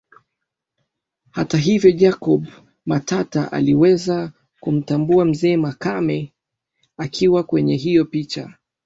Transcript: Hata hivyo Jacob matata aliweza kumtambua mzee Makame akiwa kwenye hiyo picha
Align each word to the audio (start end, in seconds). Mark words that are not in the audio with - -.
Hata 1.31 1.57
hivyo 1.57 1.91
Jacob 1.91 2.47
matata 2.85 3.51
aliweza 3.51 4.31
kumtambua 4.59 5.25
mzee 5.25 5.57
Makame 5.57 6.33
akiwa 6.97 7.43
kwenye 7.43 7.75
hiyo 7.75 8.05
picha 8.05 8.57